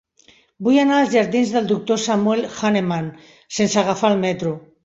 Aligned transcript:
Vull 0.67 0.79
anar 0.83 0.95
als 1.01 1.11
jardins 1.15 1.51
del 1.57 1.69
Doctor 1.73 2.01
Samuel 2.05 2.43
Hahnemann 2.55 3.15
sense 3.59 3.81
agafar 3.87 4.13
el 4.17 4.23
metro. 4.29 4.59